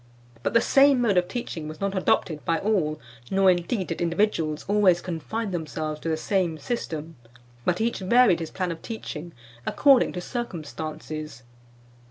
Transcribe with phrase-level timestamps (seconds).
[0.41, 4.65] But the same mode of teaching was not adopted by all, nor, indeed, did individuals
[4.67, 7.17] always confine themselves to the same system,
[7.65, 9.31] but each varied his plan of teaching
[9.63, 11.43] according to circumstances.